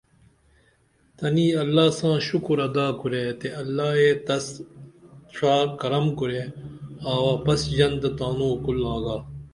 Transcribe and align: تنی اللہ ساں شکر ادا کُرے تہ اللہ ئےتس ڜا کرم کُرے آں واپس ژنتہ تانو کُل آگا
تنی 1.17 1.47
اللہ 1.61 1.87
ساں 1.97 2.15
شکر 2.29 2.57
ادا 2.67 2.87
کُرے 2.99 3.23
تہ 3.39 3.47
اللہ 3.61 3.89
ئےتس 4.01 4.45
ڜا 5.35 5.55
کرم 5.79 6.05
کُرے 6.17 6.41
آں 7.09 7.19
واپس 7.25 7.59
ژنتہ 7.75 8.09
تانو 8.17 8.49
کُل 8.63 8.79
آگا 8.93 9.17